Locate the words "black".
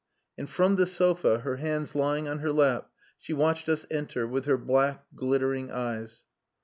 4.57-5.05